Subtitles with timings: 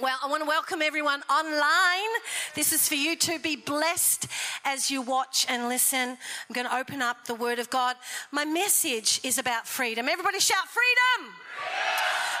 [0.00, 2.10] Well, I want to welcome everyone online.
[2.54, 4.28] This is for you to be blessed
[4.64, 6.16] as you watch and listen.
[6.48, 7.96] I'm going to open up the Word of God.
[8.32, 10.08] My message is about freedom.
[10.08, 11.34] Everybody shout freedom!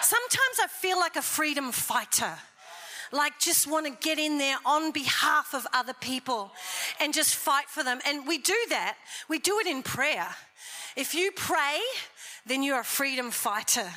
[0.00, 2.32] Sometimes I feel like a freedom fighter
[3.12, 6.52] like just want to get in there on behalf of other people
[7.00, 8.00] and just fight for them.
[8.06, 8.96] And we do that.
[9.28, 10.28] We do it in prayer.
[10.96, 11.80] If you pray,
[12.46, 13.88] then you're a freedom fighter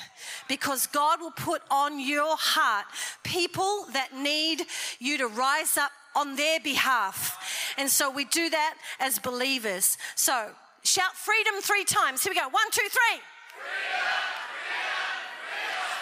[0.48, 2.86] because God will put on your heart
[3.24, 4.64] people that need
[5.00, 7.74] you to rise up on their behalf.
[7.78, 9.98] And so we do that as believers.
[10.16, 10.50] So
[10.84, 12.24] shout freedom three times.
[12.24, 12.48] Here we go.
[12.48, 13.22] One, two, three.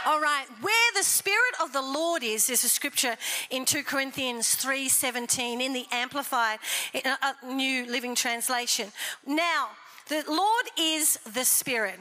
[0.04, 3.18] All right, where the spirit of the Lord is, there's a scripture
[3.52, 6.58] in 2 Corinthians 3:17 in the amplified
[7.06, 8.92] uh, New Living Translation.
[9.28, 9.70] Now,
[10.08, 12.00] the Lord is the spirit.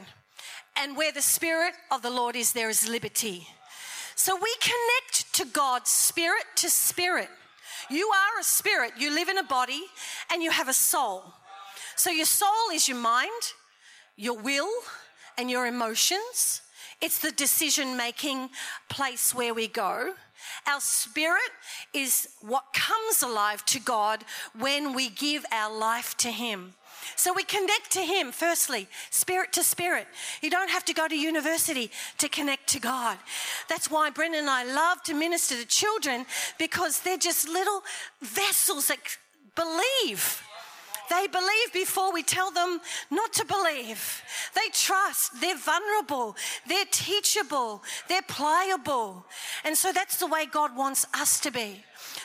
[0.75, 3.47] And where the Spirit of the Lord is, there is liberty.
[4.15, 7.29] So we connect to God spirit to spirit.
[7.89, 9.83] You are a spirit, you live in a body,
[10.31, 11.23] and you have a soul.
[11.95, 13.53] So your soul is your mind,
[14.15, 14.71] your will,
[15.37, 16.61] and your emotions.
[17.01, 18.49] It's the decision making
[18.89, 20.13] place where we go.
[20.67, 21.51] Our spirit
[21.93, 24.23] is what comes alive to God
[24.57, 26.73] when we give our life to Him.
[27.15, 30.07] So we connect to Him, firstly, spirit to spirit.
[30.41, 33.17] You don't have to go to university to connect to God.
[33.67, 36.25] That's why Brendan and I love to minister to children
[36.59, 37.81] because they're just little
[38.21, 38.99] vessels that
[39.55, 40.43] believe.
[41.11, 44.23] They believe before we tell them not to believe.
[44.55, 45.41] They trust.
[45.41, 46.37] They're vulnerable.
[46.65, 47.83] They're teachable.
[48.07, 49.25] They're pliable.
[49.65, 51.83] And so that's the way God wants us to be.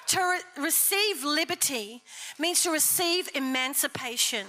[0.09, 2.05] To re- receive liberty
[2.39, 4.47] means to receive emancipation.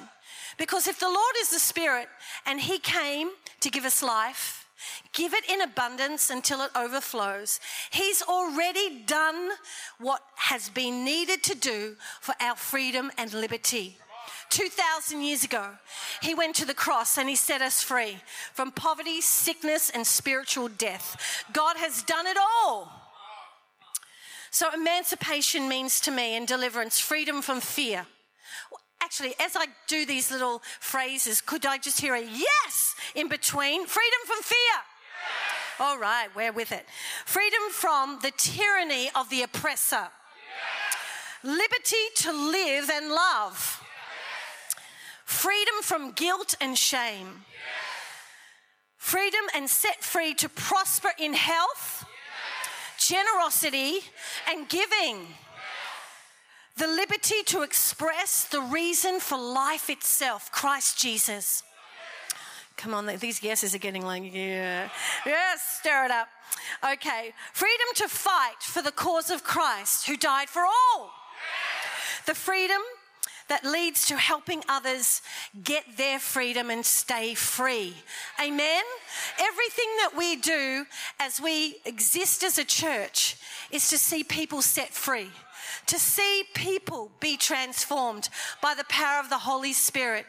[0.60, 2.08] Because if the Lord is the Spirit
[2.46, 4.68] and He came to give us life,
[5.14, 7.60] give it in abundance until it overflows.
[7.90, 9.50] He's already done
[9.98, 13.98] what has been needed to do for our freedom and liberty.
[14.50, 15.70] 2,000 years ago,
[16.22, 18.18] he went to the cross and he set us free
[18.54, 21.44] from poverty, sickness, and spiritual death.
[21.54, 22.92] God has done it all.
[24.50, 28.08] So, emancipation means to me and deliverance freedom from fear
[29.02, 33.86] Actually, as I do these little phrases, could I just hear a yes in between?
[33.86, 34.58] Freedom from fear.
[34.60, 35.80] Yes.
[35.80, 36.86] All right, we're with it.
[37.26, 40.10] Freedom from the tyranny of the oppressor.
[40.10, 41.44] Yes.
[41.44, 43.84] Liberty to live and love.
[45.28, 45.42] Yes.
[45.42, 47.46] Freedom from guilt and shame.
[48.98, 52.06] Freedom and set free to prosper in health,
[53.00, 54.00] generosity,
[54.50, 55.28] and giving
[56.78, 61.64] the liberty to express the reason for life itself, Christ Jesus.
[62.76, 64.90] Come on, these guesses are getting like, yeah.
[65.26, 66.28] Yes, stir it up.
[66.94, 67.34] Okay.
[67.54, 71.12] Freedom to fight for the cause of Christ who died for all.
[72.28, 72.82] The freedom
[73.50, 75.22] that leads to helping others
[75.64, 77.96] get their freedom and stay free.
[78.42, 78.84] Amen?
[79.40, 80.86] Everything that we do
[81.20, 83.38] as we exist as a church
[83.72, 85.30] is to see people set free
[85.88, 88.30] to see people be transformed
[88.62, 90.26] by the power of the Holy Spirit.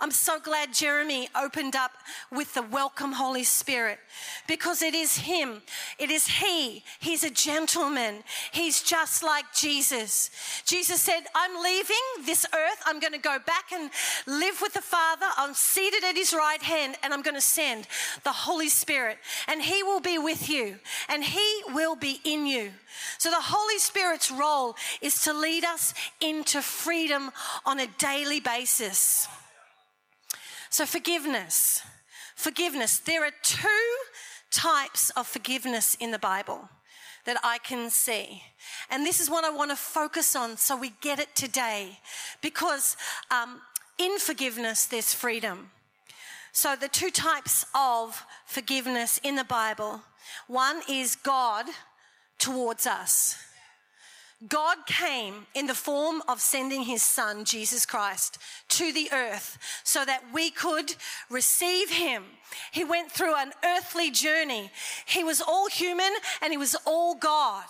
[0.00, 1.90] I'm so glad Jeremy opened up
[2.30, 3.98] with the welcome Holy Spirit
[4.46, 5.60] because it is Him.
[5.98, 6.84] It is He.
[7.00, 8.22] He's a gentleman.
[8.52, 10.30] He's just like Jesus.
[10.64, 12.80] Jesus said, I'm leaving this earth.
[12.86, 13.90] I'm going to go back and
[14.28, 15.26] live with the Father.
[15.36, 17.88] I'm seated at His right hand and I'm going to send
[18.22, 20.76] the Holy Spirit and He will be with you
[21.08, 22.70] and He will be in you.
[23.18, 27.32] So the Holy Spirit's role is to lead us into freedom
[27.66, 29.26] on a daily basis.
[30.70, 31.82] So, forgiveness.
[32.36, 32.98] Forgiveness.
[32.98, 33.86] There are two
[34.50, 36.68] types of forgiveness in the Bible
[37.24, 38.42] that I can see.
[38.90, 41.98] And this is what I want to focus on so we get it today.
[42.40, 42.96] Because
[43.30, 43.60] um,
[43.98, 45.70] in forgiveness, there's freedom.
[46.52, 50.00] So, the two types of forgiveness in the Bible
[50.46, 51.66] one is God
[52.38, 53.36] towards us.
[54.46, 58.38] God came in the form of sending his son, Jesus Christ,
[58.68, 60.94] to the earth so that we could
[61.28, 62.22] receive him.
[62.70, 64.70] He went through an earthly journey.
[65.06, 67.66] He was all human and he was all God.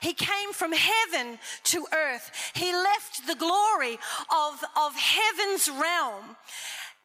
[0.00, 2.32] He came from heaven to earth.
[2.54, 3.98] He left the glory
[4.30, 6.36] of, of heaven's realm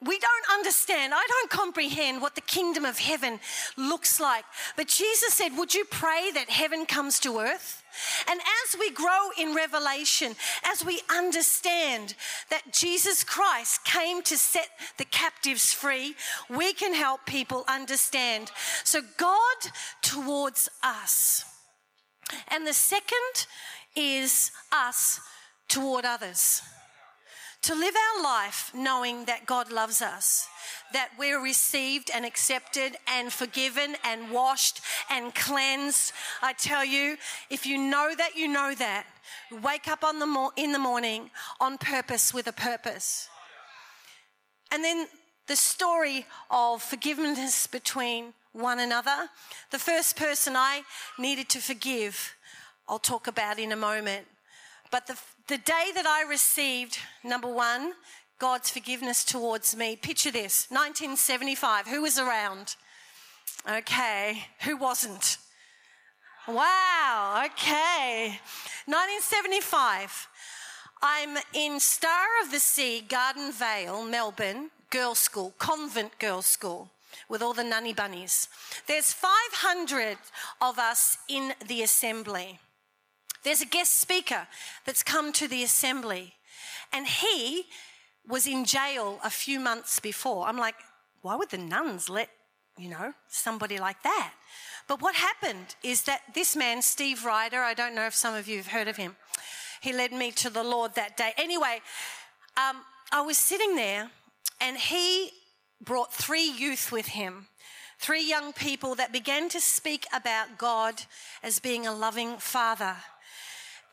[0.05, 1.13] we don't understand.
[1.15, 3.39] I don't comprehend what the kingdom of heaven
[3.77, 4.43] looks like.
[4.75, 7.81] But Jesus said, Would you pray that heaven comes to earth?
[8.29, 12.15] And as we grow in revelation, as we understand
[12.49, 16.15] that Jesus Christ came to set the captives free,
[16.49, 18.51] we can help people understand.
[18.83, 19.57] So, God
[20.01, 21.45] towards us.
[22.47, 23.47] And the second
[23.95, 25.19] is us
[25.67, 26.61] toward others.
[27.65, 30.47] To live our life knowing that God loves us,
[30.93, 36.13] that we're received and accepted and forgiven and washed and cleansed.
[36.43, 37.17] I tell you,
[37.49, 39.07] if you know that, you know that.
[39.63, 43.29] Wake up on the in the morning on purpose with a purpose.
[44.71, 45.07] And then
[45.47, 49.29] the story of forgiveness between one another.
[49.71, 50.83] The first person I
[51.17, 52.35] needed to forgive,
[52.87, 54.27] I'll talk about in a moment.
[54.95, 55.17] But the,
[55.49, 57.95] the day that I received, number one,
[58.39, 61.87] God's forgiveness towards me, picture this 1975.
[61.87, 62.77] Who was around?
[63.69, 64.45] Okay.
[64.61, 65.37] Who wasn't?
[66.47, 67.43] Wow.
[67.45, 68.39] Okay.
[68.85, 70.29] 1975.
[71.01, 76.89] I'm in Star of the Sea, Garden Vale, Melbourne, girls' school, convent girls' school
[77.27, 78.47] with all the nunny bunnies.
[78.87, 80.17] There's 500
[80.61, 82.59] of us in the assembly.
[83.45, 84.47] There's a guest speaker
[84.85, 86.33] that's come to the assembly,
[86.91, 87.65] and he
[88.27, 90.47] was in jail a few months before.
[90.47, 90.75] I'm like,
[91.21, 92.29] why would the nuns let,
[92.75, 94.33] you know, somebody like that?
[94.87, 98.47] But what happened is that this man, Steve Ryder, I don't know if some of
[98.47, 99.15] you have heard of him,
[99.79, 101.33] he led me to the Lord that day.
[101.37, 101.81] Anyway,
[102.57, 102.77] um,
[103.11, 104.09] I was sitting there
[104.59, 105.29] and he
[105.79, 107.45] brought three youth with him,
[107.99, 111.03] three young people that began to speak about God
[111.43, 112.95] as being a loving father.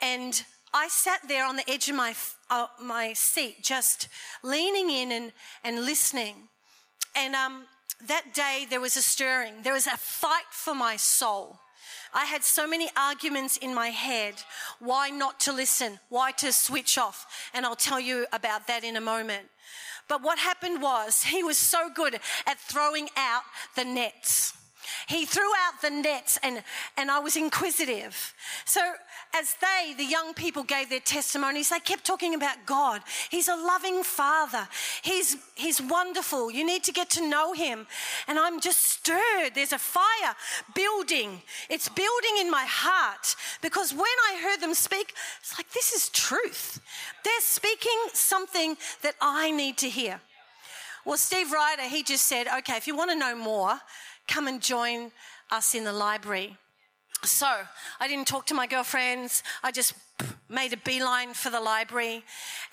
[0.03, 2.13] And I sat there on the edge of my,
[2.49, 4.09] uh, my seat, just
[4.43, 5.31] leaning in and,
[5.63, 6.35] and listening.
[7.15, 7.63] And um,
[8.07, 11.59] that day, there was a stirring, there was a fight for my soul.
[12.13, 14.35] I had so many arguments in my head
[14.79, 17.25] why not to listen, why to switch off.
[17.53, 19.47] And I'll tell you about that in a moment.
[20.09, 22.15] But what happened was he was so good
[22.45, 23.43] at throwing out
[23.75, 24.53] the nets.
[25.07, 26.63] He threw out the nets and,
[26.97, 28.33] and I was inquisitive.
[28.65, 28.81] So
[29.35, 33.01] as they, the young people, gave their testimonies, they kept talking about God.
[33.29, 34.67] He's a loving father.
[35.01, 36.51] He's, he's wonderful.
[36.51, 37.87] You need to get to know him.
[38.27, 39.51] And I'm just stirred.
[39.55, 40.35] There's a fire
[40.75, 41.41] building.
[41.69, 46.09] It's building in my heart because when I heard them speak, it's like, this is
[46.09, 46.79] truth.
[47.23, 50.21] They're speaking something that I need to hear.
[51.05, 53.77] Well, Steve Ryder, he just said, okay, if you want to know more,
[54.27, 55.11] come and join
[55.51, 56.57] us in the library.
[57.23, 57.47] So
[57.99, 59.43] I didn't talk to my girlfriends.
[59.63, 59.93] I just
[60.49, 62.23] made a beeline for the library.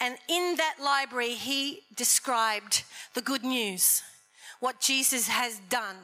[0.01, 2.83] And in that library, he described
[3.15, 4.03] the good news,
[4.59, 5.97] what Jesus has done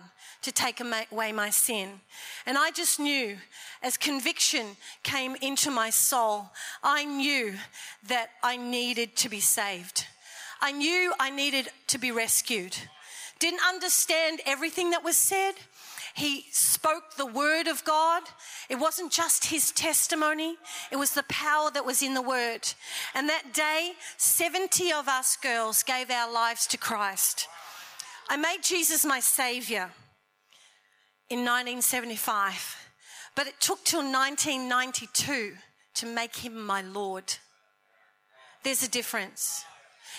[0.42, 2.00] to take away my sin.
[2.46, 3.36] And I just knew
[3.82, 6.50] as conviction came into my soul,
[6.84, 7.54] I knew
[8.08, 10.06] that I needed to be saved.
[10.60, 12.76] I knew I needed to be rescued.
[13.38, 15.54] Didn't understand everything that was said
[16.16, 18.22] he spoke the word of God.
[18.70, 20.56] It wasn't just his testimony,
[20.90, 22.66] it was the power that was in the word.
[23.14, 27.48] And that day, 70 of us girls gave our lives to Christ.
[28.30, 29.90] I made Jesus my savior
[31.28, 32.88] in 1975,
[33.34, 35.52] but it took till 1992
[35.96, 37.34] to make him my Lord.
[38.62, 39.66] There's a difference.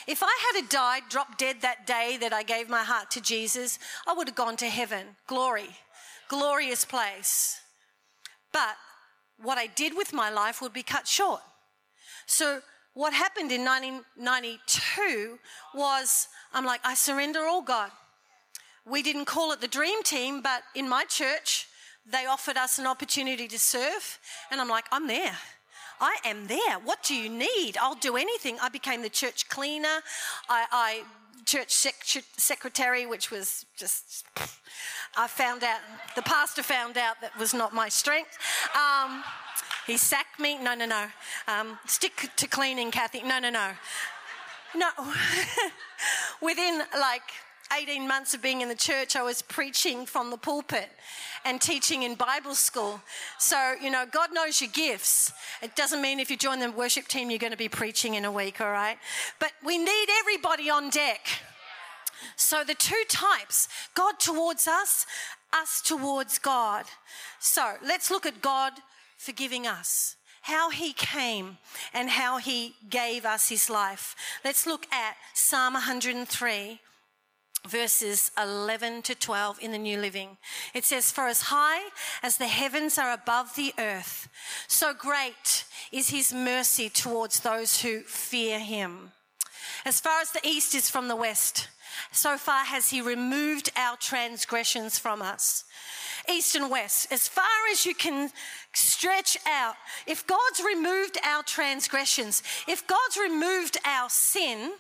[0.08, 3.78] If I had died, dropped dead that day that I gave my heart to Jesus,
[4.08, 5.18] I would have gone to heaven.
[5.28, 5.70] Glory
[6.28, 7.62] glorious place.
[8.52, 8.76] But
[9.42, 11.42] what I did with my life would be cut short.
[12.26, 12.62] So,
[12.94, 15.38] what happened in 1992
[15.76, 17.92] was I'm like, I surrender all, God.
[18.86, 21.68] We didn't call it the dream team, but in my church,
[22.10, 24.18] they offered us an opportunity to serve.
[24.50, 25.38] And I'm like, I'm there.
[26.00, 26.80] I am there.
[26.84, 27.78] What do you need?
[27.80, 28.58] I'll do anything.
[28.62, 30.02] I became the church cleaner.
[30.50, 31.04] I, I
[31.46, 34.26] church sec- secretary, which was just,
[35.16, 35.80] I found out,
[36.16, 38.38] the pastor found out that was not my strength.
[38.76, 39.24] Um,
[39.88, 40.58] he sacked me.
[40.62, 41.06] No, no, no.
[41.48, 43.24] Um, stick to cleaning, Kathy.
[43.24, 43.72] No, no, no.
[44.76, 44.90] No.
[46.42, 47.24] Within like
[47.76, 50.90] 18 months of being in the church, I was preaching from the pulpit
[51.46, 53.02] and teaching in Bible school.
[53.40, 55.32] So, you know, God knows your gifts.
[55.62, 58.26] It doesn't mean if you join the worship team, you're going to be preaching in
[58.26, 58.98] a week, all right?
[59.40, 61.28] But we need everybody on deck.
[62.36, 65.06] So, the two types God towards us,
[65.54, 66.86] us towards God.
[67.40, 68.74] So, let's look at God
[69.18, 70.16] forgiving us
[70.48, 71.58] how he came
[71.94, 74.16] and how he gave us his life.
[74.46, 76.80] Let's look at Psalm 103,
[77.68, 80.38] verses 11 to 12 in the New Living.
[80.74, 81.90] It says, For as high
[82.24, 84.30] as the heavens are above the earth,
[84.68, 89.12] so great is his mercy towards those who fear him.
[89.86, 91.70] As far as the east is from the west,
[92.12, 95.64] so far has he removed our transgressions from us.
[96.30, 98.30] east and west, as far as you can
[98.74, 99.76] stretch out.
[100.06, 104.74] If God's removed our transgressions, if God's removed our sin,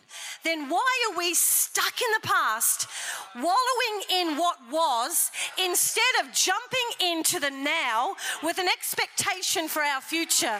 [0.43, 2.87] then why are we stuck in the past,
[3.35, 5.31] wallowing in what was,
[5.63, 10.59] instead of jumping into the now with an expectation for our future?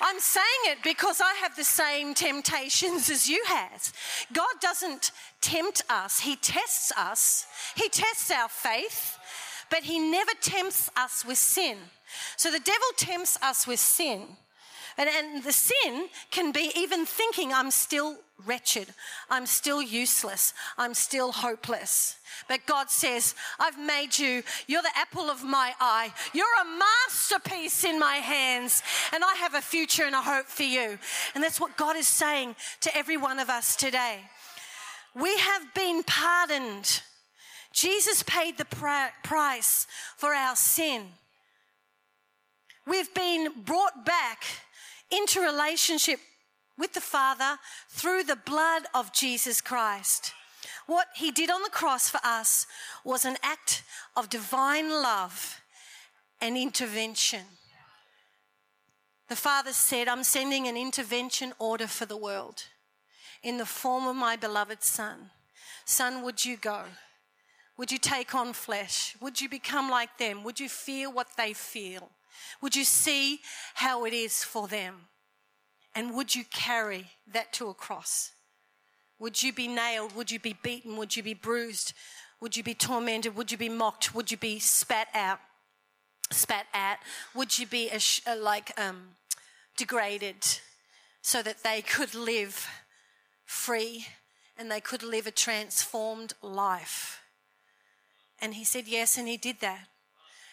[0.00, 3.92] I'm saying it because I have the same temptations as you have.
[4.32, 5.10] God doesn't
[5.40, 7.46] tempt us, He tests us.
[7.76, 9.18] He tests our faith,
[9.70, 11.78] but He never tempts us with sin.
[12.36, 14.22] So the devil tempts us with sin.
[14.98, 18.88] And, and the sin can be even thinking, I'm still wretched,
[19.30, 22.16] I'm still useless, I'm still hopeless.
[22.48, 27.84] But God says, I've made you, you're the apple of my eye, you're a masterpiece
[27.84, 30.98] in my hands, and I have a future and a hope for you.
[31.34, 34.20] And that's what God is saying to every one of us today.
[35.14, 37.02] We have been pardoned.
[37.72, 38.66] Jesus paid the
[39.22, 41.04] price for our sin.
[42.86, 44.44] We've been brought back
[45.10, 46.20] into relationship
[46.78, 50.32] with the Father through the blood of Jesus Christ.
[50.86, 52.66] What he did on the cross for us
[53.04, 53.82] was an act
[54.16, 55.60] of divine love
[56.40, 57.42] and intervention.
[59.28, 62.64] The Father said, I'm sending an intervention order for the world
[63.42, 65.30] in the form of my beloved Son.
[65.84, 66.82] Son, would you go?
[67.76, 69.16] Would you take on flesh?
[69.20, 70.44] Would you become like them?
[70.44, 72.10] Would you feel what they feel?
[72.62, 73.40] Would you see
[73.74, 75.08] how it is for them?
[75.96, 78.32] And would you carry that to a cross?
[79.18, 80.14] Would you be nailed?
[80.14, 80.98] Would you be beaten?
[80.98, 81.94] Would you be bruised?
[82.40, 83.34] Would you be tormented?
[83.34, 84.14] Would you be mocked?
[84.14, 85.38] Would you be spat out?
[86.30, 86.98] Spat at?
[87.34, 87.90] Would you be
[88.38, 89.16] like um,
[89.78, 90.46] degraded
[91.22, 92.68] so that they could live
[93.46, 94.06] free
[94.58, 97.22] and they could live a transformed life?
[98.38, 99.88] And he said yes, and he did that.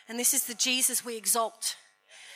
[0.07, 1.75] And this is the Jesus we exalt.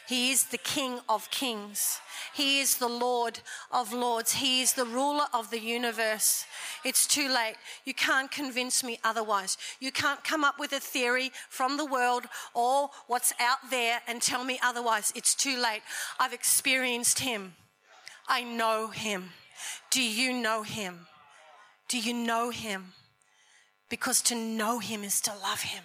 [0.07, 1.99] He is the King of kings.
[2.33, 3.39] He is the Lord
[3.71, 4.33] of lords.
[4.33, 6.45] He is the ruler of the universe.
[6.85, 7.55] It's too late.
[7.83, 9.57] You can't convince me otherwise.
[9.81, 14.21] You can't come up with a theory from the world or what's out there and
[14.21, 15.11] tell me otherwise.
[15.13, 15.81] It's too late.
[16.19, 17.55] I've experienced Him.
[18.29, 19.31] I know Him.
[19.89, 21.07] Do you know Him?
[21.89, 22.93] Do you know Him?
[23.89, 25.83] Because to know Him is to love Him.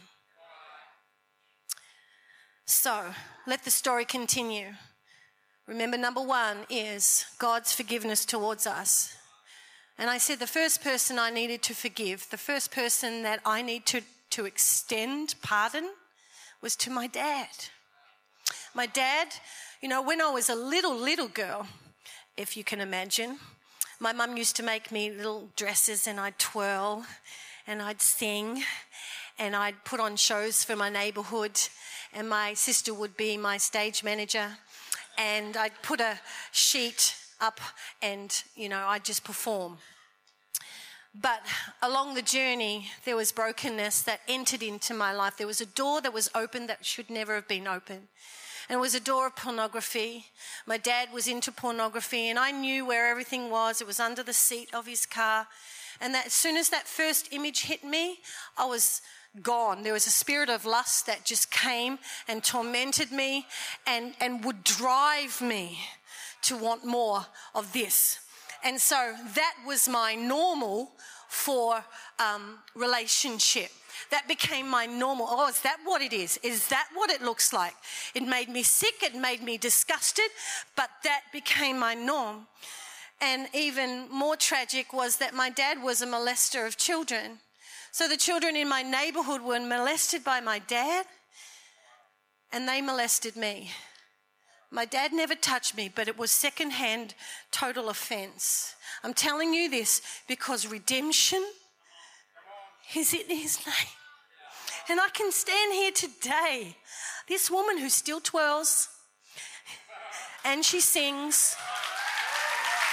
[2.72, 3.04] So
[3.46, 4.68] let the story continue.
[5.68, 9.14] Remember, number one is God's forgiveness towards us.
[9.98, 13.60] And I said the first person I needed to forgive, the first person that I
[13.60, 14.00] need to,
[14.30, 15.90] to extend pardon
[16.62, 17.50] was to my dad.
[18.74, 19.28] My dad,
[19.82, 21.68] you know, when I was a little, little girl,
[22.38, 23.38] if you can imagine,
[24.00, 27.04] my mum used to make me little dresses and I'd twirl
[27.66, 28.64] and I'd sing
[29.38, 31.58] and I'd put on shows for my neighborhood
[32.12, 34.58] and my sister would be my stage manager.
[35.18, 36.20] And I'd put a
[36.52, 37.60] sheet up
[38.00, 39.78] and, you know, I'd just perform.
[41.14, 41.42] But
[41.82, 45.36] along the journey, there was brokenness that entered into my life.
[45.36, 48.08] There was a door that was open that should never have been open.
[48.68, 50.26] And it was a door of pornography.
[50.66, 53.80] My dad was into pornography, and I knew where everything was.
[53.80, 55.48] It was under the seat of his car.
[56.00, 58.20] And that as soon as that first image hit me,
[58.56, 59.02] I was
[59.40, 59.82] gone.
[59.82, 61.98] There was a spirit of lust that just came
[62.28, 63.46] and tormented me
[63.86, 65.78] and, and would drive me
[66.42, 67.24] to want more
[67.54, 68.18] of this.
[68.64, 70.92] And so that was my normal
[71.28, 71.82] for
[72.18, 73.70] um, relationship.
[74.10, 75.26] That became my normal.
[75.28, 76.38] Oh, is that what it is?
[76.42, 77.74] Is that what it looks like?
[78.14, 80.26] It made me sick, it made me disgusted,
[80.76, 82.46] but that became my norm.
[83.20, 87.38] And even more tragic was that my dad was a molester of children.
[87.92, 91.04] So the children in my neighborhood were molested by my dad,
[92.50, 93.70] and they molested me.
[94.70, 97.14] My dad never touched me, but it was secondhand
[97.50, 98.74] total offense.
[99.04, 101.44] I'm telling you this because redemption
[102.96, 103.92] is in his name.
[104.88, 106.78] And I can stand here today,
[107.28, 108.88] this woman who still twirls
[110.46, 111.54] and she sings,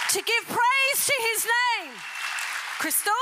[0.10, 1.94] to give praise to his name.
[2.80, 3.14] Crystal?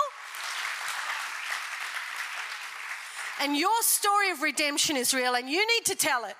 [3.41, 6.35] And your story of redemption is real, and you need to tell it.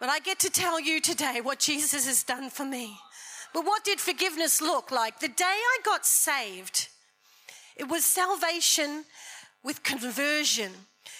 [0.00, 2.96] But I get to tell you today what Jesus has done for me.
[3.52, 5.20] But what did forgiveness look like?
[5.20, 6.88] The day I got saved,
[7.76, 9.04] it was salvation
[9.62, 10.72] with conversion.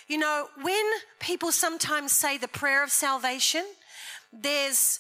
[0.09, 0.85] You know, when
[1.21, 3.65] people sometimes say the prayer of salvation,
[4.33, 4.99] there's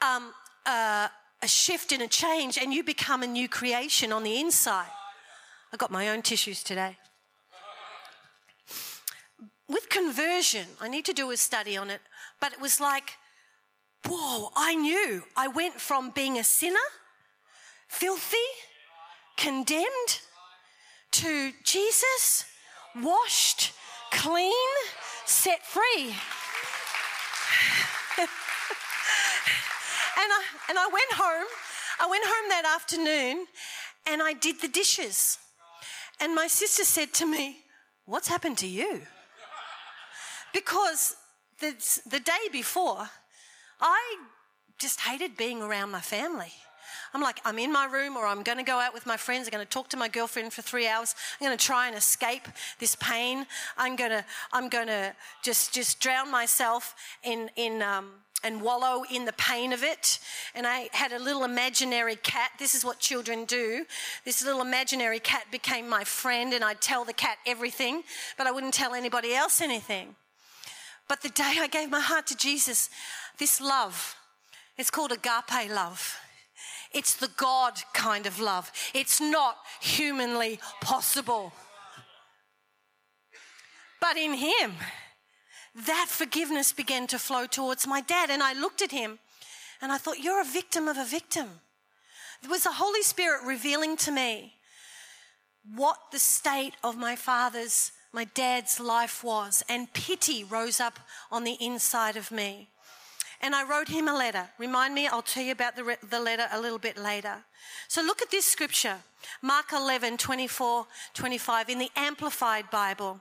[0.00, 0.32] um,
[0.64, 1.10] a,
[1.42, 4.90] a shift and a change, and you become a new creation on the inside.
[5.72, 6.96] I got my own tissues today.
[9.68, 12.00] With conversion, I need to do a study on it,
[12.40, 13.12] but it was like,
[14.06, 15.24] whoa, I knew.
[15.36, 16.78] I went from being a sinner,
[17.88, 18.36] filthy,
[19.36, 20.20] condemned,
[21.10, 22.44] to Jesus,
[22.96, 23.72] washed,
[24.10, 24.52] clean,
[25.26, 26.04] set free.
[28.18, 28.28] and,
[30.18, 31.46] I, and I went home.
[32.00, 33.46] I went home that afternoon
[34.06, 35.38] and I did the dishes.
[36.20, 37.58] And my sister said to me,
[38.06, 39.02] What's happened to you?
[40.52, 41.16] Because
[41.60, 41.74] the,
[42.08, 43.08] the day before,
[43.80, 44.16] I
[44.78, 46.52] just hated being around my family.
[47.14, 49.46] I'm like, I'm in my room or I'm going to go out with my friends.
[49.46, 51.14] I'm going to talk to my girlfriend for three hours.
[51.40, 52.46] I'm going to try and escape
[52.78, 53.46] this pain.
[53.76, 58.10] I'm going to, I'm going to just, just drown myself in, in, um,
[58.44, 60.18] and wallow in the pain of it.
[60.54, 62.50] And I had a little imaginary cat.
[62.58, 63.84] This is what children do.
[64.24, 68.02] This little imaginary cat became my friend, and I'd tell the cat everything,
[68.36, 70.14] but I wouldn't tell anybody else anything.
[71.08, 72.90] But the day I gave my heart to Jesus,
[73.38, 74.16] this love,
[74.76, 76.18] it's called agape love.
[76.92, 78.70] It's the God kind of love.
[78.94, 81.52] It's not humanly possible.
[84.00, 84.74] But in Him,
[85.86, 88.30] that forgiveness began to flow towards my dad.
[88.30, 89.18] And I looked at him
[89.80, 91.60] and I thought, You're a victim of a victim.
[92.42, 94.54] It was the Holy Spirit revealing to me
[95.74, 99.62] what the state of my father's, my dad's life was.
[99.68, 100.98] And pity rose up
[101.30, 102.68] on the inside of me.
[103.40, 104.48] And I wrote him a letter.
[104.58, 107.36] Remind me, I'll tell you about the, re- the letter a little bit later.
[107.86, 108.96] So look at this scripture
[109.42, 113.20] Mark 11, 24, 25 in the Amplified Bible.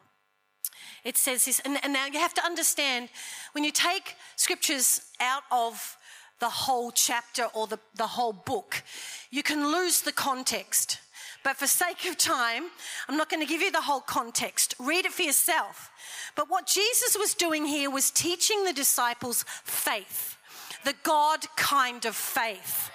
[1.03, 3.09] It says this, and, and now you have to understand
[3.53, 5.97] when you take scriptures out of
[6.39, 8.83] the whole chapter or the, the whole book,
[9.31, 10.99] you can lose the context.
[11.43, 12.65] But for sake of time,
[13.07, 14.75] I'm not going to give you the whole context.
[14.79, 15.91] Read it for yourself.
[16.35, 20.37] But what Jesus was doing here was teaching the disciples faith,
[20.83, 22.91] the God kind of faith.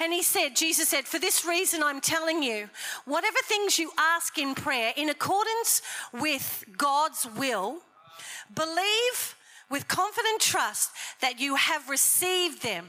[0.00, 2.68] And he said, Jesus said, For this reason I'm telling you,
[3.04, 5.82] whatever things you ask in prayer, in accordance
[6.12, 7.78] with God's will,
[8.54, 9.36] believe
[9.70, 12.86] with confident trust that you have received them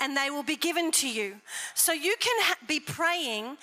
[0.00, 1.36] and they will be given to you.
[1.74, 3.56] So you can ha- be praying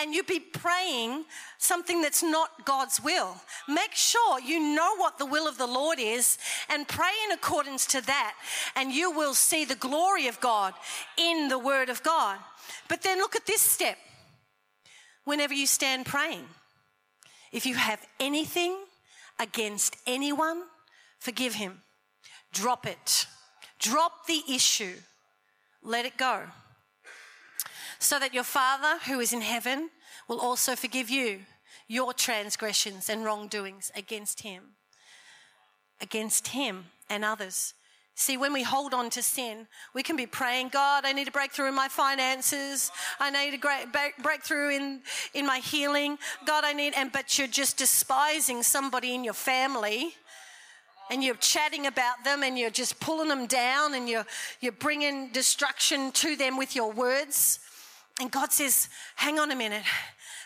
[0.00, 1.24] and you be praying
[1.58, 3.36] something that's not God's will.
[3.68, 7.86] Make sure you know what the will of the Lord is and pray in accordance
[7.86, 8.34] to that,
[8.74, 10.74] and you will see the glory of God
[11.18, 12.38] in the Word of God.
[12.88, 13.98] But then look at this step
[15.24, 16.46] whenever you stand praying.
[17.52, 18.76] If you have anything
[19.38, 20.62] against anyone,
[21.18, 21.82] forgive him.
[22.52, 23.26] Drop it.
[23.78, 24.94] Drop the issue.
[25.82, 26.42] Let it go
[28.00, 29.90] so that your Father who is in heaven
[30.26, 31.40] will also forgive you
[31.86, 34.62] your transgressions and wrongdoings against him.
[36.00, 37.74] Against him and others.
[38.14, 41.30] See, when we hold on to sin, we can be praying, God, I need a
[41.30, 42.90] breakthrough in my finances.
[43.18, 43.86] I need a great
[44.22, 45.00] breakthrough in,
[45.34, 46.18] in my healing.
[46.46, 50.14] God, I need, and but you're just despising somebody in your family
[51.10, 54.26] and you're chatting about them and you're just pulling them down and you're,
[54.60, 57.58] you're bringing destruction to them with your words.
[58.20, 59.82] And God says, hang on a minute.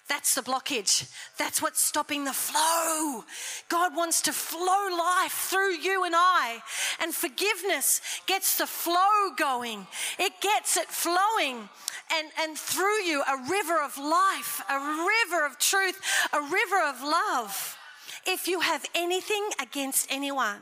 [0.09, 1.11] That's the blockage.
[1.39, 3.25] That's what's stopping the flow.
[3.69, 6.63] God wants to flow life through you and I.
[7.01, 9.87] And forgiveness gets the flow going.
[10.19, 11.69] It gets it flowing.
[12.13, 15.99] And, and through you, a river of life, a river of truth,
[16.33, 17.79] a river of love.
[18.27, 20.61] If you have anything against anyone.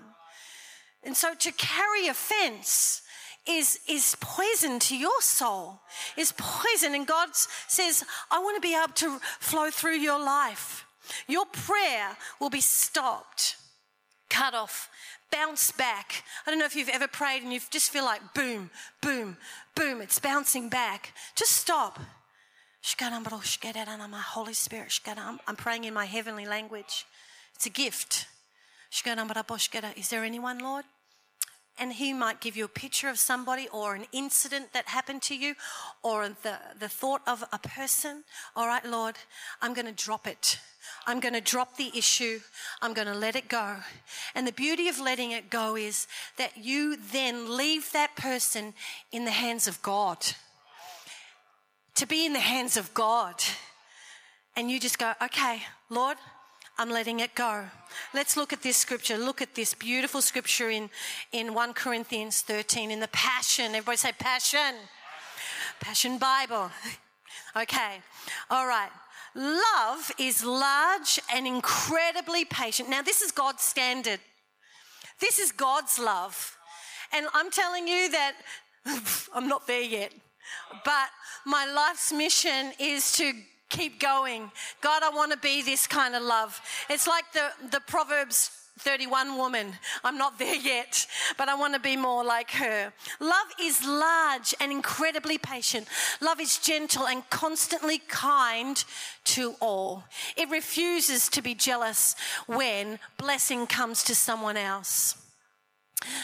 [1.03, 3.03] And so to carry offense
[3.49, 5.81] is, is poison to your soul,
[6.17, 6.95] is poison.
[6.95, 10.85] And God says, I want to be able to flow through your life.
[11.27, 13.57] Your prayer will be stopped,
[14.31, 14.89] cut off,
[15.33, 16.23] bounce back.
[16.47, 19.37] I don't know if you've ever prayed and you just feel like boom, boom,
[19.75, 21.13] boom, it's bouncing back.
[21.35, 21.99] Just stop.
[22.85, 27.07] My Holy Spirit, I'm praying in my heavenly language.
[27.55, 28.27] It's a gift.
[29.97, 30.85] Is there anyone, Lord?
[31.79, 35.37] And he might give you a picture of somebody or an incident that happened to
[35.37, 35.55] you
[36.03, 38.25] or the, the thought of a person.
[38.55, 39.17] All right, Lord,
[39.61, 40.59] I'm going to drop it.
[41.07, 42.41] I'm going to drop the issue.
[42.81, 43.77] I'm going to let it go.
[44.35, 46.07] And the beauty of letting it go is
[46.37, 48.75] that you then leave that person
[49.11, 50.19] in the hands of God.
[51.97, 53.35] To be in the hands of God.
[54.57, 56.19] And you just go, okay, Lord,
[56.79, 57.65] I'm letting it go.
[58.15, 59.19] Let's look at this scripture.
[59.19, 60.91] Look at this beautiful scripture in,
[61.31, 63.67] in 1 Corinthians 13 in the Passion.
[63.67, 64.75] Everybody say Passion.
[65.81, 66.71] Passion Bible.
[67.57, 68.01] okay.
[68.51, 68.91] All right.
[69.35, 72.89] Love is large and incredibly patient.
[72.89, 74.21] Now, this is God's standard.
[75.21, 76.57] This is God's love.
[77.13, 78.33] And I'm telling you that
[79.35, 80.13] I'm not there yet.
[80.85, 81.09] But
[81.47, 83.33] my life's mission is to
[83.73, 84.53] keep going.
[84.81, 86.61] God, I want to be this kind of love.
[86.89, 89.73] It's like the, the Proverbs 31 woman.
[90.05, 91.07] I'm not there yet,
[91.39, 92.93] but I want to be more like her.
[93.21, 95.87] Love is large and incredibly patient.
[96.21, 98.83] Love is gentle and constantly kind
[99.25, 100.05] to all.
[100.37, 102.15] It refuses to be jealous
[102.47, 105.17] when blessing comes to someone else.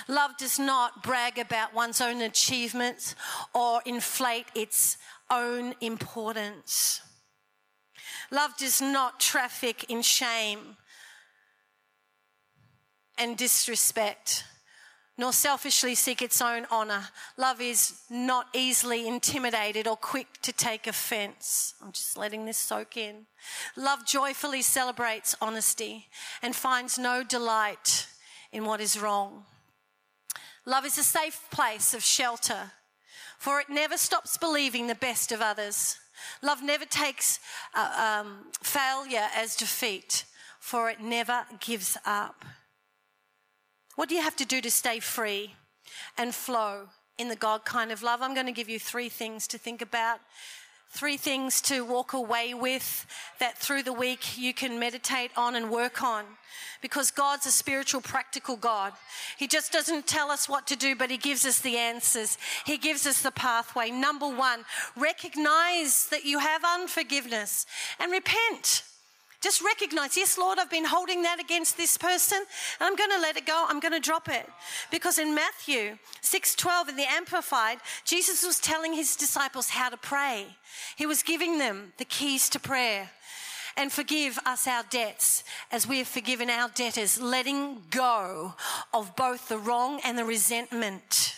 [0.08, 3.14] Love does not brag about one's own achievements
[3.54, 4.96] or inflate its
[5.30, 7.02] own importance.
[8.30, 10.76] Love does not traffic in shame
[13.16, 14.44] and disrespect,
[15.16, 17.08] nor selfishly seek its own honour.
[17.36, 21.74] Love is not easily intimidated or quick to take offence.
[21.82, 23.26] I'm just letting this soak in.
[23.76, 26.06] Love joyfully celebrates honesty
[26.42, 28.06] and finds no delight
[28.52, 29.44] in what is wrong.
[30.64, 32.72] Love is a safe place of shelter,
[33.38, 35.98] for it never stops believing the best of others.
[36.42, 37.40] Love never takes
[37.74, 40.24] uh, um, failure as defeat,
[40.60, 42.44] for it never gives up.
[43.96, 45.54] What do you have to do to stay free
[46.16, 48.22] and flow in the God kind of love?
[48.22, 50.20] I'm going to give you three things to think about.
[50.90, 53.06] Three things to walk away with
[53.40, 56.24] that through the week you can meditate on and work on.
[56.80, 58.94] Because God's a spiritual, practical God.
[59.36, 62.38] He just doesn't tell us what to do, but He gives us the answers.
[62.64, 63.90] He gives us the pathway.
[63.90, 64.64] Number one,
[64.96, 67.66] recognize that you have unforgiveness
[68.00, 68.82] and repent.
[69.40, 73.20] Just recognize, yes, Lord, I've been holding that against this person, and I'm going to
[73.20, 73.66] let it go.
[73.68, 74.48] I'm going to drop it.
[74.90, 80.56] Because in Matthew 6:12 in the Amplified, Jesus was telling his disciples how to pray.
[80.96, 83.10] He was giving them the keys to prayer.
[83.76, 88.54] And forgive us our debts as we have forgiven our debtors, letting go
[88.92, 91.37] of both the wrong and the resentment.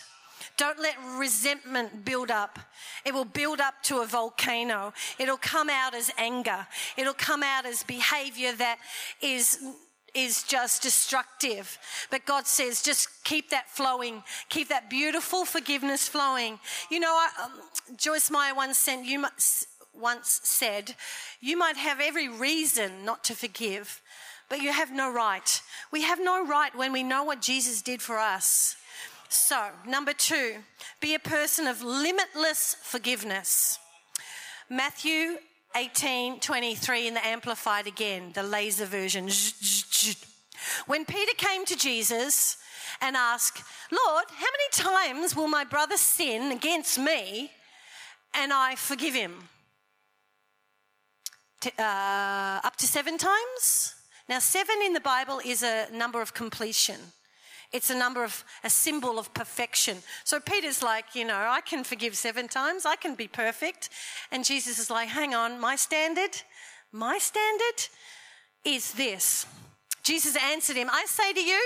[0.61, 2.59] Don't let resentment build up.
[3.03, 4.93] It will build up to a volcano.
[5.17, 6.67] It'll come out as anger.
[6.95, 8.77] It'll come out as behavior that
[9.23, 9.57] is
[10.13, 11.79] is just destructive.
[12.11, 14.21] But God says, just keep that flowing.
[14.49, 16.59] Keep that beautiful forgiveness flowing.
[16.91, 19.25] You know, I, um, Joyce Meyer once sent you
[19.95, 20.93] once said,
[21.39, 23.99] you might have every reason not to forgive,
[24.47, 25.59] but you have no right.
[25.91, 28.75] We have no right when we know what Jesus did for us.
[29.33, 30.57] So, number two,
[30.99, 33.79] be a person of limitless forgiveness.
[34.69, 35.37] Matthew
[35.73, 39.29] 18 23 in the Amplified again, the laser version.
[40.85, 42.57] When Peter came to Jesus
[42.99, 47.51] and asked, Lord, how many times will my brother sin against me
[48.33, 49.47] and I forgive him?
[51.79, 53.95] Uh, up to seven times?
[54.27, 56.99] Now, seven in the Bible is a number of completion.
[57.71, 59.97] It's a number of, a symbol of perfection.
[60.25, 63.89] So Peter's like, you know, I can forgive seven times, I can be perfect.
[64.31, 66.41] And Jesus is like, hang on, my standard,
[66.91, 67.87] my standard
[68.65, 69.45] is this.
[70.03, 71.61] Jesus answered him, I say to you,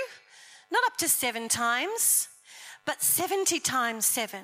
[0.72, 2.28] not up to seven times,
[2.86, 4.41] but 70 times seven.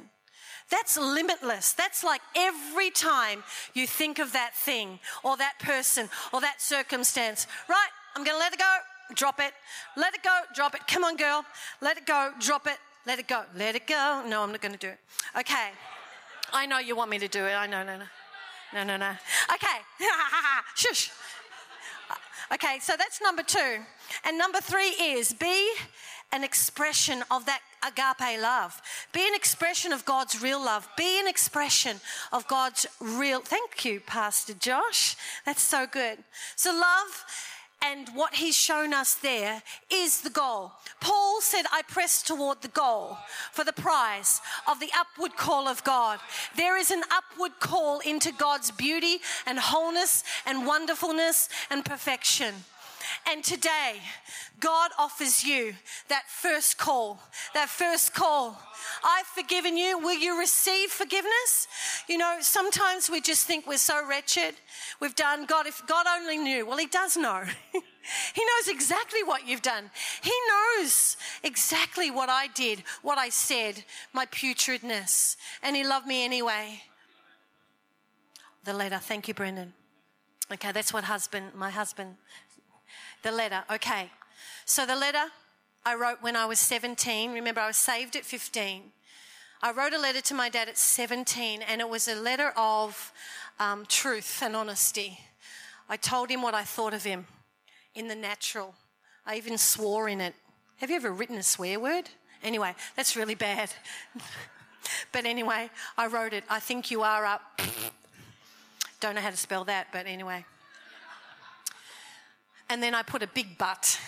[0.71, 1.73] That's limitless.
[1.73, 3.43] That's like every time
[3.73, 7.89] you think of that thing or that person or that circumstance, right?
[8.15, 8.77] I'm going to let it go
[9.15, 9.53] drop it.
[9.95, 10.87] Let it go, drop it.
[10.87, 11.43] Come on, girl.
[11.81, 12.77] Let it go, drop it.
[13.05, 13.43] Let it go.
[13.55, 14.23] Let it go.
[14.27, 14.99] No, I'm not going to do it.
[15.39, 15.69] Okay.
[16.53, 17.53] I know you want me to do it.
[17.53, 18.05] I know, no, no.
[18.73, 19.11] No, no, no.
[19.53, 19.77] Okay.
[20.75, 21.11] Shush.
[22.53, 23.79] Okay, so that's number two.
[24.25, 25.71] And number three is be
[26.33, 28.81] an expression of that agape love.
[29.13, 30.87] Be an expression of God's real love.
[30.97, 31.99] Be an expression
[32.31, 33.41] of God's real.
[33.41, 35.15] Thank you, Pastor Josh.
[35.45, 36.19] That's so good.
[36.55, 37.25] So, love
[37.83, 40.71] and what he's shown us there is the goal.
[40.99, 43.17] Paul said, I press toward the goal
[43.51, 44.39] for the prize
[44.69, 46.19] of the upward call of God.
[46.55, 52.53] There is an upward call into God's beauty and wholeness and wonderfulness and perfection.
[53.29, 53.95] And today,
[54.59, 55.73] God offers you
[56.09, 57.19] that first call,
[57.53, 58.59] that first call.
[59.03, 59.97] I've forgiven you.
[59.97, 61.67] Will you receive forgiveness?
[62.07, 64.55] You know, sometimes we just think we're so wretched.
[64.99, 66.65] We've done God, if God only knew.
[66.65, 67.43] Well, He does know.
[68.33, 69.89] he knows exactly what you've done.
[70.21, 73.83] He knows exactly what I did, what I said,
[74.13, 75.37] my putridness.
[75.63, 76.83] And He loved me anyway.
[78.63, 78.99] The letter.
[78.99, 79.73] Thank you, Brendan.
[80.51, 82.17] Okay, that's what husband, my husband
[83.23, 83.63] the letter.
[83.69, 84.09] Okay.
[84.65, 85.25] So the letter
[85.83, 87.33] I wrote when I was 17.
[87.33, 88.83] Remember, I was saved at 15.
[89.63, 93.11] I wrote a letter to my dad at 17, and it was a letter of
[93.59, 95.19] um, truth and honesty.
[95.89, 97.25] I told him what I thought of him
[97.95, 98.75] in the natural.
[99.25, 100.35] I even swore in it.
[100.77, 102.09] Have you ever written a swear word?
[102.43, 103.71] Anyway, that's really bad.
[105.11, 106.43] but anyway, I wrote it.
[106.49, 107.59] I think you are up.
[108.99, 110.45] Don't know how to spell that, but anyway.
[112.71, 113.99] And then I put a big but.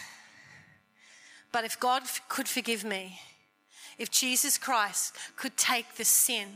[1.51, 3.19] But if God could forgive me,
[3.97, 6.47] if Jesus Christ could take the sin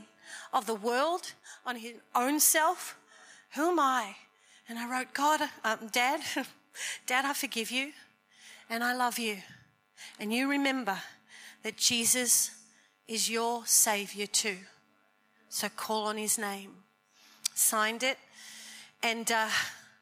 [0.53, 1.33] of the world
[1.65, 2.97] on his own self,
[3.55, 4.15] who am I?
[4.69, 6.21] And I wrote, God, um, Dad,
[7.07, 7.91] Dad, I forgive you
[8.69, 9.39] and I love you.
[10.17, 10.97] And you remember
[11.63, 12.51] that Jesus
[13.05, 14.59] is your Savior too.
[15.49, 16.71] So call on His name.
[17.53, 18.17] Signed it.
[19.03, 19.49] And uh,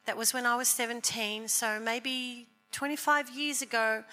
[0.05, 1.47] that was when I was 17.
[1.47, 4.03] So maybe 25 years ago,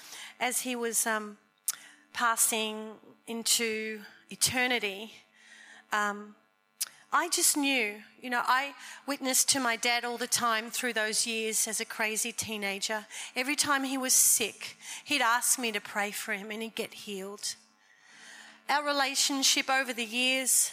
[0.40, 1.36] as he was um,
[2.12, 2.92] passing
[3.26, 4.00] into
[4.30, 5.12] eternity,
[5.92, 6.34] um,
[7.14, 8.72] I just knew, you know, I
[9.06, 13.04] witnessed to my dad all the time through those years as a crazy teenager.
[13.36, 16.94] Every time he was sick, he'd ask me to pray for him and he'd get
[16.94, 17.54] healed.
[18.70, 20.70] Our relationship over the years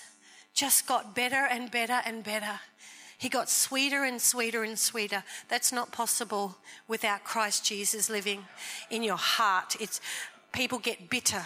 [0.53, 2.61] just got better and better and better.
[3.19, 5.25] He got sweeter and sweeter and sweeter.
[5.49, 6.55] That's not possible
[6.87, 8.45] without Christ Jesus living
[8.89, 9.75] in your heart.
[9.81, 9.99] It's
[10.53, 11.45] people get bitter,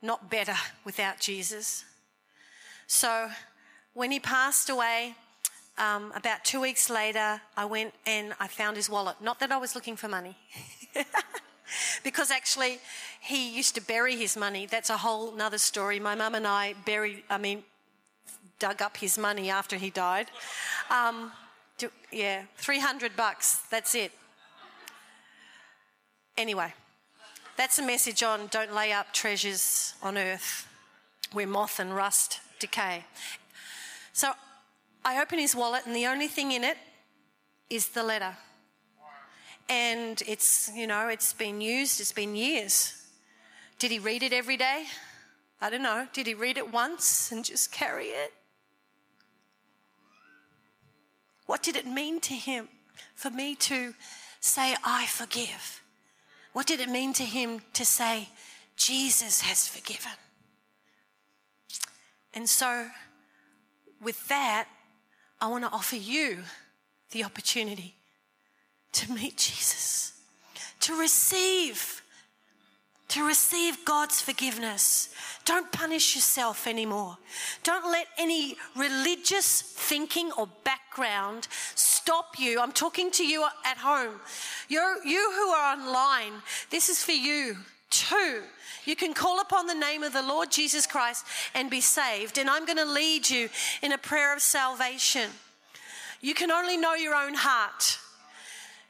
[0.00, 0.54] not better
[0.84, 1.84] without Jesus.
[2.86, 3.28] So
[3.92, 5.16] when he passed away,
[5.78, 9.16] um, about two weeks later, I went and I found his wallet.
[9.20, 10.36] Not that I was looking for money,
[12.04, 12.78] because actually
[13.20, 14.66] he used to bury his money.
[14.66, 15.98] That's a whole nother story.
[15.98, 17.64] My mum and I buried, I mean,
[18.58, 20.28] dug up his money after he died.
[20.90, 21.32] Um,
[22.10, 23.62] yeah, 300 bucks.
[23.70, 24.12] That's it.
[26.36, 26.72] Anyway,
[27.56, 30.68] that's a message on don't lay up treasures on earth
[31.32, 33.04] where moth and rust decay.
[34.12, 34.32] So
[35.04, 36.76] I open his wallet, and the only thing in it
[37.70, 38.36] is the letter.
[39.68, 42.94] And it's, you know, it's been used, it's been years.
[43.78, 44.84] Did he read it every day?
[45.60, 46.06] I don't know.
[46.12, 48.32] Did he read it once and just carry it?
[51.46, 52.68] What did it mean to him
[53.14, 53.94] for me to
[54.40, 55.82] say, I forgive?
[56.52, 58.28] What did it mean to him to say,
[58.76, 60.12] Jesus has forgiven?
[62.34, 62.88] And so
[64.02, 64.68] with that,
[65.40, 66.38] I want to offer you
[67.12, 67.94] the opportunity
[68.92, 70.12] to meet Jesus,
[70.80, 72.02] to receive,
[73.08, 75.10] to receive God's forgiveness.
[75.44, 77.18] Don't punish yourself anymore.
[77.62, 82.60] Don't let any religious thinking or background stop you.
[82.60, 84.14] I'm talking to you at home.
[84.68, 86.32] You're, you who are online,
[86.70, 87.56] this is for you
[87.90, 88.42] too.
[88.84, 92.38] You can call upon the name of the Lord Jesus Christ and be saved.
[92.38, 93.48] And I'm going to lead you
[93.82, 95.30] in a prayer of salvation.
[96.20, 97.98] You can only know your own heart.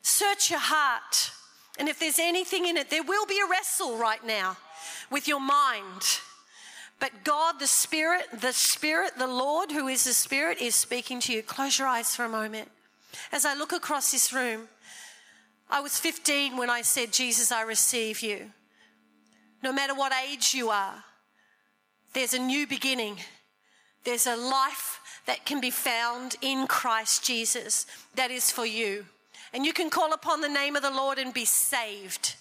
[0.03, 1.33] Search your heart.
[1.79, 4.57] And if there's anything in it, there will be a wrestle right now
[5.11, 6.21] with your mind.
[6.99, 11.33] But God, the Spirit, the Spirit, the Lord, who is the Spirit, is speaking to
[11.33, 11.43] you.
[11.43, 12.71] Close your eyes for a moment.
[13.33, 14.69] As I look across this room,
[15.69, 18.51] I was 15 when I said, Jesus, I receive you
[19.67, 21.05] no matter what age you are,
[22.13, 23.17] there's a new beginning.
[24.05, 27.85] There's a life that can be found in Christ Jesus
[28.15, 29.07] that is for you.
[29.53, 32.35] And you can call upon the name of the Lord and be saved.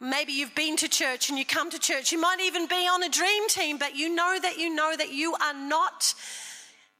[0.00, 2.12] Maybe you've been to church and you come to church.
[2.12, 5.12] You might even be on a dream team, but you know that you know that
[5.12, 6.14] you are not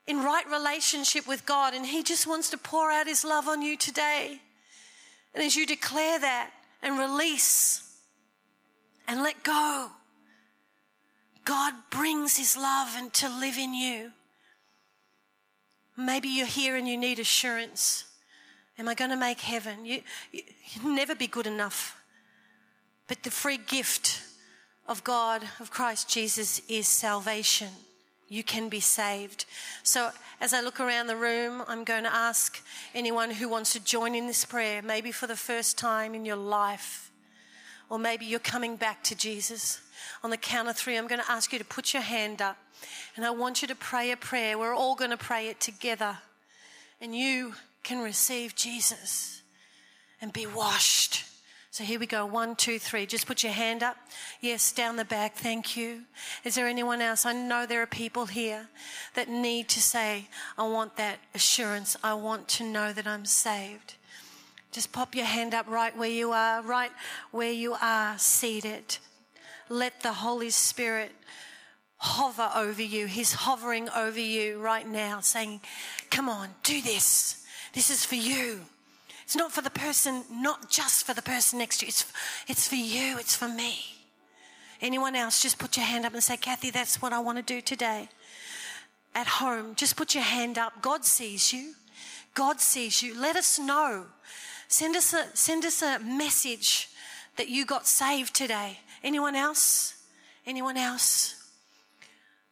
[0.06, 3.62] in right relationship with God, and He just wants to pour out His love on
[3.62, 4.40] you today.
[5.34, 6.50] And as you declare that
[6.82, 7.90] and release,
[9.10, 9.88] and let go.
[11.44, 14.12] God brings His love and to live in you.
[15.96, 18.04] Maybe you're here and you need assurance.
[18.80, 19.84] Am I going to make heaven?
[19.84, 20.00] You,
[20.32, 22.00] you, you'll never be good enough.
[23.06, 24.22] But the free gift
[24.88, 27.68] of God, of Christ Jesus, is salvation.
[28.28, 29.44] You can be saved.
[29.82, 32.64] So, as I look around the room, I'm going to ask
[32.94, 36.36] anyone who wants to join in this prayer, maybe for the first time in your
[36.36, 37.10] life
[37.90, 39.80] or maybe you're coming back to Jesus.
[40.22, 42.56] On the count of three, I'm going to ask you to put your hand up
[43.16, 44.56] and I want you to pray a prayer.
[44.56, 46.16] We're all going to pray it together.
[47.00, 49.42] And you can receive Jesus
[50.20, 51.24] and be washed.
[51.72, 52.26] So here we go.
[52.26, 53.06] One, two, three.
[53.06, 53.96] Just put your hand up.
[54.40, 55.36] Yes, down the back.
[55.36, 56.02] Thank you.
[56.44, 57.24] Is there anyone else?
[57.24, 58.68] I know there are people here
[59.14, 60.26] that need to say,
[60.58, 61.96] I want that assurance.
[62.02, 63.94] I want to know that I'm saved.
[64.72, 66.92] Just pop your hand up right where you are, right
[67.30, 68.98] where you are seated.
[69.68, 71.12] Let the Holy Spirit
[71.98, 73.06] hover over you.
[73.06, 75.60] He's hovering over you right now, saying,
[76.10, 77.39] Come on, do this.
[77.72, 78.60] This is for you.
[79.24, 81.90] It's not for the person, not just for the person next to you.
[81.90, 82.12] It's,
[82.48, 83.78] it's for you, it's for me.
[84.80, 87.42] Anyone else, just put your hand up and say, Kathy, that's what I want to
[87.42, 88.08] do today.
[89.14, 90.82] At home, just put your hand up.
[90.82, 91.74] God sees you.
[92.34, 93.18] God sees you.
[93.20, 94.06] Let us know.
[94.68, 96.88] Send us a, send us a message
[97.36, 98.78] that you got saved today.
[99.02, 99.94] Anyone else?
[100.46, 101.36] Anyone else?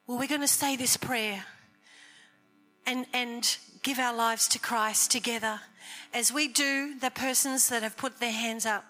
[0.07, 1.44] Well, we're going to say this prayer
[2.87, 5.60] and, and give our lives to Christ together.
[6.12, 8.84] As we do, the persons that have put their hands up,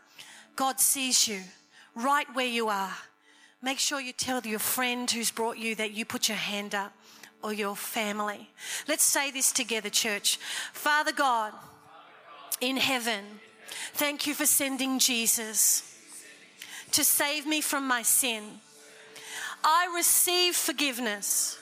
[0.56, 1.40] God sees you
[1.94, 2.94] right where you are.
[3.62, 6.92] Make sure you tell your friend who's brought you that you put your hand up
[7.42, 8.50] or your family.
[8.86, 10.38] Let's say this together, church.
[10.72, 11.52] Father God,
[12.60, 13.24] in heaven,
[13.94, 15.84] thank you for sending Jesus
[16.92, 18.44] to save me from my sin.
[19.62, 21.58] I receive forgiveness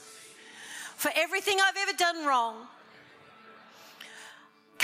[0.97, 2.57] for everything I've ever done wrong.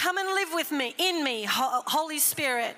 [0.02, 2.74] Come and live with me, in me, Holy Spirit.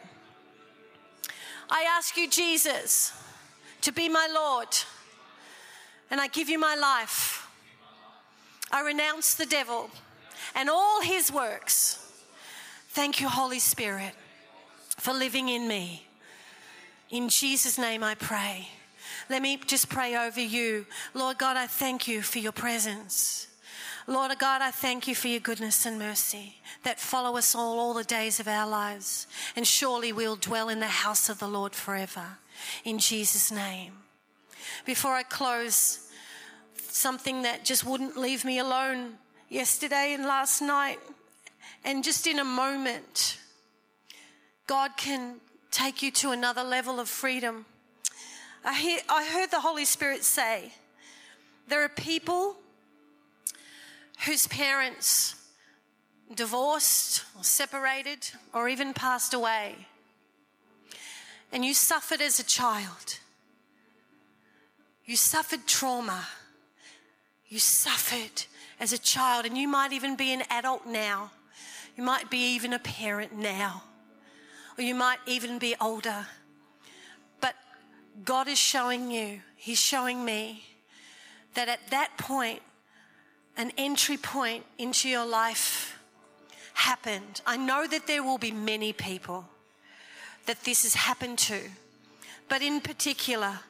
[1.71, 3.15] I ask you, Jesus,
[3.81, 4.69] to be my Lord,
[6.11, 7.49] and I give you my life.
[8.71, 9.89] I renounce the devil
[10.55, 11.99] and all his works.
[12.91, 14.13] Thank you, Holy Spirit,
[14.99, 16.07] for living in me.
[17.09, 18.69] In Jesus' name I pray.
[19.31, 20.85] Let me just pray over you.
[21.15, 23.47] Lord God, I thank you for your presence.
[24.07, 27.95] Lord God, I thank you for your goodness and mercy that follow us all all
[27.95, 29.27] the days of our lives.
[29.57, 32.39] And surely we'll dwell in the house of the Lord forever.
[32.85, 33.93] In Jesus' name.
[34.85, 36.11] Before I close,
[36.77, 39.15] something that just wouldn't leave me alone
[39.49, 40.99] yesterday and last night,
[41.85, 43.39] and just in a moment,
[44.67, 45.37] God can
[45.71, 47.65] take you to another level of freedom.
[48.65, 50.73] I, hear, I heard the Holy Spirit say,
[51.69, 52.57] there are people
[54.27, 55.35] whose parents
[56.35, 59.75] divorced or separated or even passed away,
[61.53, 63.19] and you suffered as a child.
[65.05, 66.27] You suffered trauma.
[67.49, 68.47] You suffered
[68.81, 71.31] as a child, and you might even be an adult now.
[71.97, 73.85] You might be even a parent now,
[74.77, 76.27] or you might even be older.
[77.41, 77.55] But
[78.25, 80.65] God is showing you, He's showing me
[81.55, 82.61] that at that point,
[83.57, 85.99] an entry point into your life
[86.75, 87.41] happened.
[87.47, 89.47] I know that there will be many people
[90.47, 91.59] that this has happened to,
[92.49, 93.61] but in particular,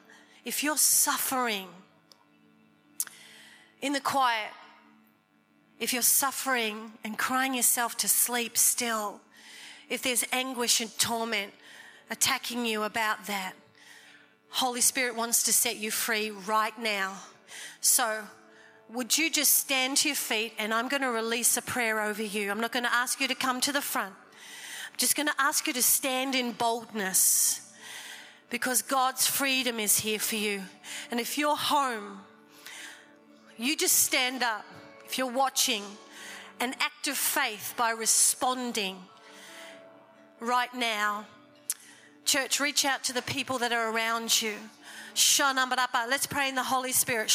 [0.43, 1.67] if you're suffering
[3.81, 4.51] in the quiet,
[5.79, 9.21] if you're suffering and crying yourself to sleep still,
[9.89, 11.53] if there's anguish and torment
[12.09, 13.53] attacking you about that,
[14.49, 17.17] Holy Spirit wants to set you free right now.
[17.81, 18.21] So,
[18.89, 22.21] would you just stand to your feet and I'm going to release a prayer over
[22.21, 22.51] you?
[22.51, 24.13] I'm not going to ask you to come to the front.
[24.13, 27.73] I'm just going to ask you to stand in boldness
[28.49, 30.61] because God's freedom is here for you.
[31.11, 32.19] And if you're home,
[33.57, 34.65] you just stand up.
[35.05, 35.83] If you're watching,
[36.59, 38.97] an act of faith by responding
[40.39, 41.25] right now.
[42.23, 44.53] Church, reach out to the people that are around you.
[46.09, 47.29] Let's pray in the Holy Spirit.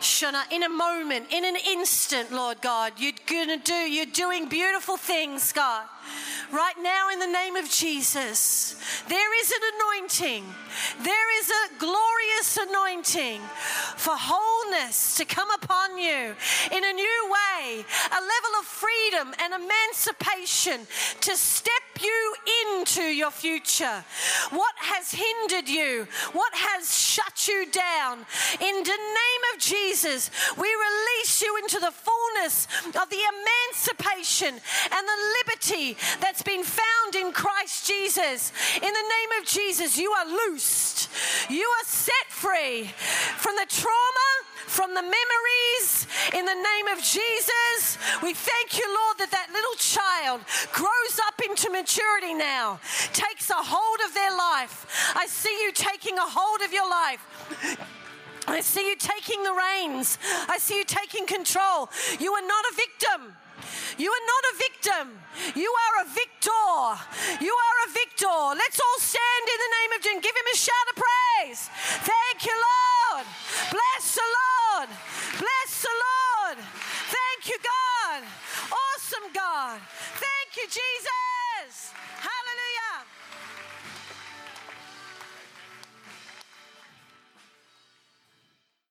[0.00, 4.96] Shona, in a moment, in an instant, Lord God, you're gonna do, you're doing beautiful
[4.96, 5.84] things, God.
[6.52, 8.74] Right now, in the name of Jesus,
[9.08, 10.44] there is an anointing.
[11.02, 13.40] There is a glorious anointing
[13.96, 16.34] for wholeness to come upon you
[16.72, 20.86] in a new way, a level of freedom and emancipation
[21.20, 22.34] to step you
[22.66, 24.04] into your future.
[24.50, 26.08] What has hindered you?
[26.32, 28.26] What has shut you down?
[28.60, 31.92] In the name of Jesus, we release you into the
[32.30, 38.52] fullness of the emancipation and the liberty that's been found in Christ Jesus.
[38.76, 41.08] In the name of Jesus, you are loosed.
[41.48, 42.84] You are set free
[43.36, 44.30] from the trauma,
[44.66, 46.06] from the memories.
[46.34, 50.40] In the name of Jesus, we thank you, Lord, that that little child
[50.72, 52.80] grows up into maturity now,
[53.12, 54.86] takes a hold of their life.
[55.16, 57.99] I see you taking a hold of your life.
[58.46, 60.18] I see you taking the reins.
[60.48, 61.88] I see you taking control.
[62.18, 63.36] You are not a victim.
[63.98, 65.06] You are not a victim.
[65.54, 67.44] You are a victor.
[67.44, 68.40] You are a victor.
[68.56, 70.22] Let's all stand in the name of Jesus.
[70.24, 71.60] Give him a shout of praise.
[72.08, 73.26] Thank you, Lord.
[73.70, 74.88] Bless the Lord.
[75.38, 76.58] Bless the Lord.
[77.12, 78.22] Thank you, God.
[78.72, 79.80] Awesome God.
[80.16, 81.29] Thank you, Jesus.